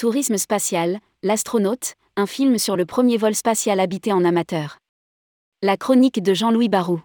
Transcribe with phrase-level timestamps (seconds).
[0.00, 4.78] Tourisme spatial, L'astronaute, un film sur le premier vol spatial habité en amateur.
[5.60, 7.02] La chronique de Jean-Louis Barou.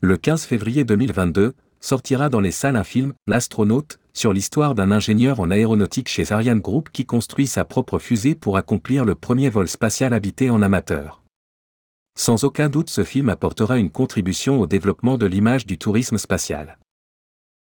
[0.00, 5.38] Le 15 février 2022, sortira dans les salles un film, L'astronaute, sur l'histoire d'un ingénieur
[5.38, 9.68] en aéronautique chez Ariane Group qui construit sa propre fusée pour accomplir le premier vol
[9.68, 11.22] spatial habité en amateur.
[12.18, 16.78] Sans aucun doute ce film apportera une contribution au développement de l'image du tourisme spatial.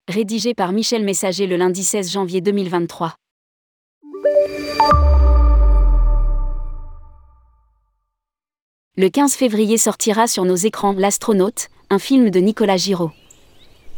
[0.07, 3.17] Rédigé par Michel Messager le lundi 16 janvier 2023.
[8.99, 13.11] Le 15 février sortira sur nos écrans L'astronaute, un film de Nicolas Giraud.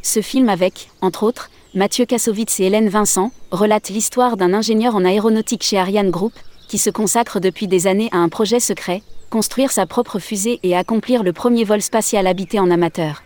[0.02, 5.06] Ce film avec, entre autres, Mathieu Kassovitz et Hélène Vincent, relate l'histoire d'un ingénieur en
[5.06, 6.34] aéronautique chez Ariane Group,
[6.68, 10.76] qui se consacre depuis des années à un projet secret, construire sa propre fusée et
[10.76, 13.24] accomplir le premier vol spatial habité en amateur.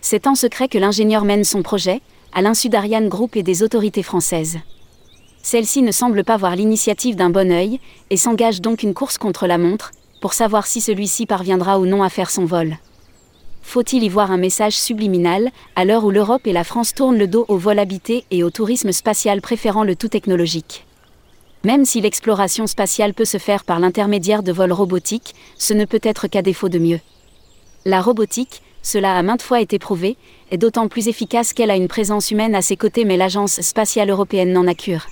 [0.00, 2.00] C'est en secret que l'ingénieur mène son projet,
[2.32, 4.58] à l'insu d'Ariane Group et des autorités françaises.
[5.46, 7.78] Celle-ci ne semble pas voir l'initiative d'un bon œil,
[8.10, 12.02] et s'engage donc une course contre la montre, pour savoir si celui-ci parviendra ou non
[12.02, 12.78] à faire son vol.
[13.62, 17.28] Faut-il y voir un message subliminal, à l'heure où l'Europe et la France tournent le
[17.28, 20.84] dos au vol habité et au tourisme spatial préférant le tout technologique?
[21.62, 26.00] Même si l'exploration spatiale peut se faire par l'intermédiaire de vols robotiques, ce ne peut
[26.02, 27.00] être qu'à défaut de mieux.
[27.84, 30.16] La robotique, cela a maintes fois été prouvé,
[30.50, 34.10] est d'autant plus efficace qu'elle a une présence humaine à ses côtés mais l'Agence spatiale
[34.10, 35.06] européenne n'en a cure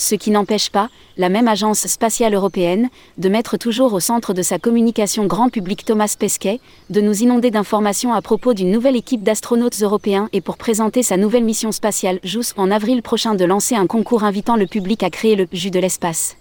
[0.00, 4.40] ce qui n'empêche pas, la même agence spatiale européenne, de mettre toujours au centre de
[4.40, 9.22] sa communication grand public Thomas Pesquet, de nous inonder d'informations à propos d'une nouvelle équipe
[9.22, 13.74] d'astronautes européens et pour présenter sa nouvelle mission spatiale JUS en avril prochain de lancer
[13.74, 16.36] un concours invitant le public à créer le jus de l'espace.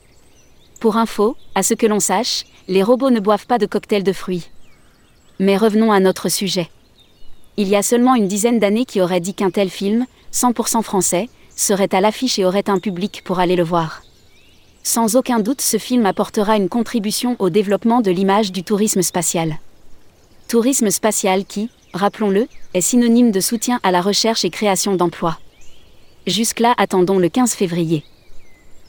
[0.80, 4.14] Pour info, à ce que l'on sache, les robots ne boivent pas de cocktail de
[4.14, 4.50] fruits.
[5.38, 6.70] Mais revenons à notre sujet.
[7.58, 11.28] Il y a seulement une dizaine d'années qui aurait dit qu'un tel film, 100% français,
[11.60, 14.02] serait à l'affiche et aurait un public pour aller le voir.
[14.84, 19.60] Sans aucun doute, ce film apportera une contribution au développement de l'image du tourisme spatial.
[20.48, 25.38] Tourisme spatial qui, rappelons-le, est synonyme de soutien à la recherche et création d'emplois.
[26.28, 28.04] Jusque-là, attendons le 15 février.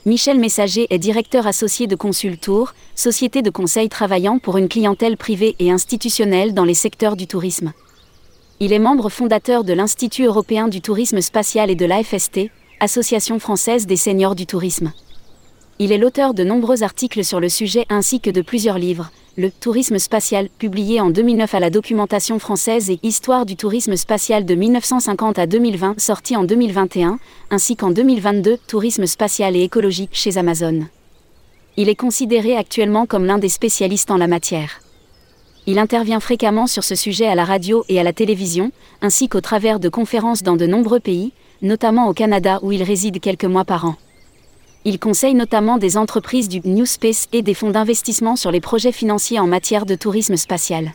[0.07, 5.57] Michel Messager est directeur associé de Consultour, société de conseil travaillant pour une clientèle privée
[5.59, 7.73] et institutionnelle dans les secteurs du tourisme.
[8.63, 13.87] Il est membre fondateur de l'Institut européen du tourisme spatial et de l'AFST, Association française
[13.87, 14.93] des seniors du tourisme.
[15.79, 19.51] Il est l'auteur de nombreux articles sur le sujet ainsi que de plusieurs livres, Le
[19.51, 24.55] Tourisme spatial, publié en 2009 à la documentation française et Histoire du tourisme spatial de
[24.55, 27.19] 1950 à 2020, sorti en 2021,
[27.51, 30.87] ainsi qu'en 2022, Tourisme spatial et écologique chez Amazon.
[31.79, 34.83] Il est considéré actuellement comme l'un des spécialistes en la matière.
[35.67, 38.73] Il intervient fréquemment sur ce sujet à la radio et à la télévision,
[39.03, 41.33] ainsi qu'au travers de conférences dans de nombreux pays,
[41.63, 43.97] notamment au Canada où il réside quelques mois par an.
[44.87, 48.93] Il conseille notamment des entreprises du New Space et des fonds d'investissement sur les projets
[48.93, 50.95] financiers en matière de tourisme spatial.